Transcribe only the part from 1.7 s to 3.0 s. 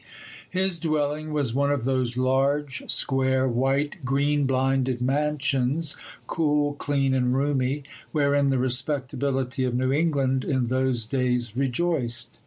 those large,